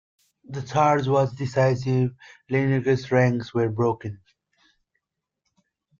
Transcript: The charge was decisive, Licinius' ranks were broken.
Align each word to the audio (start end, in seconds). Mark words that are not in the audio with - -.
The 0.45 0.63
charge 0.63 1.07
was 1.07 1.35
decisive, 1.35 2.15
Licinius' 2.49 3.11
ranks 3.11 3.53
were 3.53 3.69
broken. 3.69 4.19